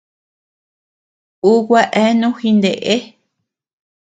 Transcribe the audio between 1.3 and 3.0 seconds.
Uu gua eanu jineʼe.